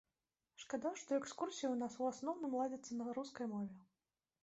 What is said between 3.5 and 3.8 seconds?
мове.